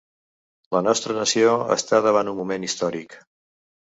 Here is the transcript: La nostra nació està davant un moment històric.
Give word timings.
La 0.75 0.81
nostra 0.87 1.15
nació 1.19 1.53
està 1.77 2.01
davant 2.07 2.33
un 2.33 2.41
moment 2.41 2.67
històric. 2.69 3.19